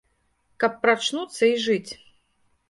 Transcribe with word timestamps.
Каб 0.63 0.79
прачнуцца 0.85 1.43
і 1.53 1.61
жыць. 1.67 1.91